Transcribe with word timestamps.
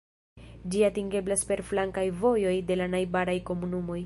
Ĝi 0.75 0.81
atingeblas 0.87 1.45
per 1.51 1.63
flankaj 1.73 2.07
vojoj 2.25 2.57
de 2.71 2.83
la 2.83 2.93
najbaraj 2.97 3.41
komunumoj. 3.53 3.99